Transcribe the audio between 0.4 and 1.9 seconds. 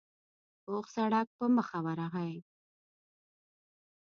پوخ سړک په مخه